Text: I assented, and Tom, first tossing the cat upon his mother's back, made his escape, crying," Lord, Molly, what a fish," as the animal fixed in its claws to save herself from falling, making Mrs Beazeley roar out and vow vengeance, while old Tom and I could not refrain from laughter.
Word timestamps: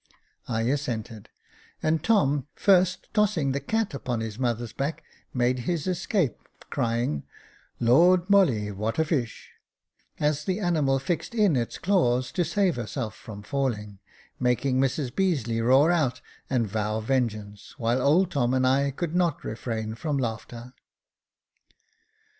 I 0.47 0.61
assented, 0.61 1.29
and 1.83 2.03
Tom, 2.03 2.47
first 2.55 3.07
tossing 3.13 3.51
the 3.51 3.59
cat 3.59 3.93
upon 3.93 4.19
his 4.19 4.39
mother's 4.39 4.73
back, 4.73 5.03
made 5.31 5.59
his 5.69 5.85
escape, 5.85 6.37
crying," 6.71 7.21
Lord, 7.79 8.27
Molly, 8.27 8.71
what 8.71 8.97
a 8.97 9.05
fish," 9.05 9.51
as 10.19 10.45
the 10.45 10.59
animal 10.59 10.97
fixed 10.97 11.35
in 11.35 11.55
its 11.55 11.77
claws 11.77 12.31
to 12.31 12.43
save 12.43 12.77
herself 12.77 13.13
from 13.13 13.43
falling, 13.43 13.99
making 14.39 14.79
Mrs 14.81 15.11
Beazeley 15.11 15.61
roar 15.61 15.91
out 15.91 16.19
and 16.49 16.65
vow 16.67 16.99
vengeance, 16.99 17.75
while 17.77 18.01
old 18.01 18.31
Tom 18.31 18.55
and 18.55 18.65
I 18.65 18.89
could 18.89 19.13
not 19.15 19.43
refrain 19.43 19.93
from 19.93 20.17
laughter. 20.17 20.73